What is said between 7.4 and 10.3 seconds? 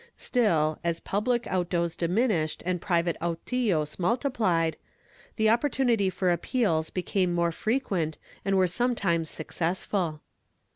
frequent and were sometimes successful.